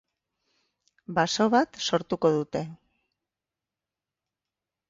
[1.19, 2.63] Baso bat sortuko dute.